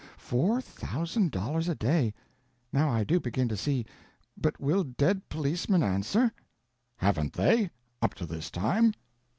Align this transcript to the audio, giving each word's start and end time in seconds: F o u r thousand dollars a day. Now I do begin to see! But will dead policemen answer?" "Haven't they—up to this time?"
F 0.17 0.33
o 0.33 0.45
u 0.47 0.51
r 0.53 0.61
thousand 0.61 1.29
dollars 1.29 1.69
a 1.69 1.75
day. 1.75 2.11
Now 2.73 2.89
I 2.89 3.03
do 3.03 3.19
begin 3.19 3.47
to 3.49 3.55
see! 3.55 3.85
But 4.35 4.59
will 4.59 4.83
dead 4.83 5.29
policemen 5.29 5.83
answer?" 5.83 6.31
"Haven't 6.97 7.33
they—up 7.33 8.15
to 8.15 8.25
this 8.25 8.49
time?" 8.49 8.95